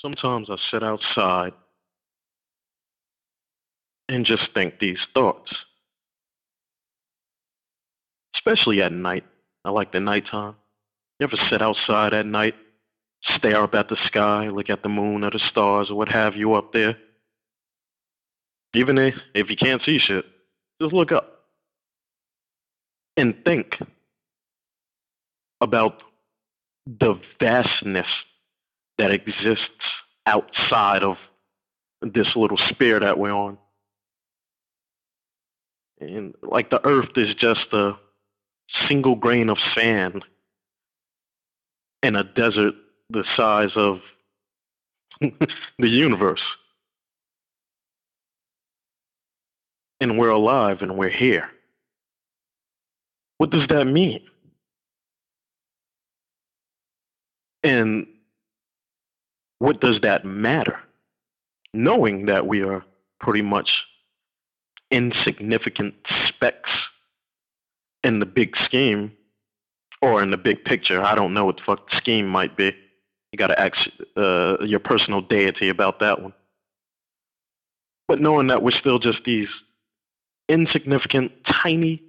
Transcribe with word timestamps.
Sometimes 0.00 0.48
I 0.48 0.56
sit 0.70 0.82
outside 0.84 1.52
and 4.08 4.24
just 4.24 4.48
think 4.54 4.78
these 4.78 5.00
thoughts, 5.12 5.52
especially 8.36 8.80
at 8.80 8.92
night. 8.92 9.24
I 9.64 9.70
like 9.70 9.92
the 9.92 10.00
nighttime. 10.00 10.54
You 11.18 11.24
ever 11.24 11.36
sit 11.50 11.60
outside 11.60 12.14
at 12.14 12.26
night, 12.26 12.54
stare 13.36 13.64
up 13.64 13.74
at 13.74 13.88
the 13.88 13.96
sky, 14.06 14.48
look 14.48 14.70
at 14.70 14.84
the 14.84 14.88
moon 14.88 15.24
or 15.24 15.30
the 15.30 15.40
stars 15.50 15.90
or 15.90 15.96
what 15.96 16.08
have 16.08 16.36
you 16.36 16.54
up 16.54 16.72
there? 16.72 16.96
Even 18.74 18.98
if, 18.98 19.14
if 19.34 19.50
you 19.50 19.56
can't 19.56 19.82
see 19.82 19.98
shit, 19.98 20.24
just 20.80 20.94
look 20.94 21.10
up 21.10 21.40
and 23.16 23.34
think 23.44 23.78
about 25.60 26.02
the 26.86 27.20
vastness 27.40 28.06
that 28.98 29.10
exists 29.12 29.64
outside 30.26 31.02
of 31.02 31.16
this 32.02 32.36
little 32.36 32.58
sphere 32.70 33.00
that 33.00 33.18
we're 33.18 33.32
on. 33.32 33.58
And 36.00 36.34
like 36.42 36.70
the 36.70 36.84
earth 36.86 37.10
is 37.16 37.34
just 37.34 37.72
a 37.72 37.96
single 38.88 39.16
grain 39.16 39.48
of 39.48 39.58
sand 39.74 40.24
in 42.02 42.14
a 42.14 42.22
desert 42.22 42.74
the 43.10 43.24
size 43.36 43.72
of 43.74 44.00
the 45.20 45.88
universe. 45.88 46.42
And 50.00 50.18
we're 50.18 50.28
alive 50.30 50.82
and 50.82 50.96
we're 50.96 51.08
here. 51.08 51.50
What 53.38 53.50
does 53.50 53.66
that 53.68 53.86
mean? 53.86 54.20
And 57.64 58.06
what 59.58 59.80
does 59.80 60.00
that 60.02 60.24
matter? 60.24 60.78
Knowing 61.72 62.26
that 62.26 62.46
we 62.46 62.62
are 62.62 62.84
pretty 63.20 63.42
much 63.42 63.70
insignificant 64.90 65.94
specks 66.28 66.70
in 68.04 68.20
the 68.20 68.26
big 68.26 68.56
scheme 68.64 69.12
or 70.00 70.22
in 70.22 70.30
the 70.30 70.36
big 70.36 70.64
picture. 70.64 71.02
I 71.02 71.14
don't 71.14 71.34
know 71.34 71.44
what 71.44 71.56
the 71.56 71.62
fuck 71.66 71.90
the 71.90 71.96
scheme 71.96 72.26
might 72.26 72.56
be. 72.56 72.72
You 73.32 73.36
got 73.36 73.48
to 73.48 73.60
ask 73.60 73.76
uh, 74.16 74.56
your 74.64 74.78
personal 74.78 75.20
deity 75.20 75.68
about 75.68 76.00
that 76.00 76.22
one. 76.22 76.32
But 78.06 78.20
knowing 78.20 78.46
that 78.46 78.62
we're 78.62 78.78
still 78.78 78.98
just 78.98 79.24
these 79.24 79.48
insignificant, 80.48 81.32
tiny, 81.46 82.02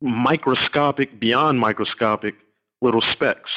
microscopic, 0.00 1.20
beyond 1.20 1.58
microscopic 1.60 2.34
little 2.80 3.02
specks 3.12 3.50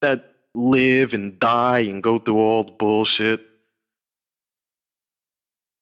that 0.00 0.35
live 0.56 1.12
and 1.12 1.38
die 1.38 1.80
and 1.80 2.02
go 2.02 2.18
through 2.18 2.38
all 2.38 2.64
the 2.64 2.72
bullshit. 2.72 3.40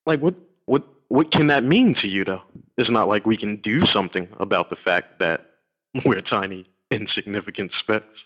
Like 0.06 0.20
what 0.20 0.34
what 0.66 0.84
what 1.08 1.30
can 1.30 1.46
that 1.46 1.64
mean 1.64 1.94
to 2.02 2.08
you 2.08 2.24
though? 2.24 2.42
It's 2.76 2.90
not 2.90 3.08
like 3.08 3.24
we 3.24 3.36
can 3.36 3.56
do 3.56 3.86
something 3.86 4.28
about 4.40 4.70
the 4.70 4.76
fact 4.76 5.18
that 5.20 5.46
we're 6.04 6.20
tiny, 6.20 6.66
insignificant 6.90 7.72
specks. 7.78 8.20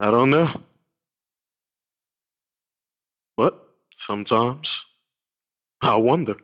I 0.00 0.10
don't 0.10 0.30
know. 0.30 0.48
But 3.36 3.54
sometimes 4.06 4.68
I 5.80 5.96
wonder. 5.96 6.34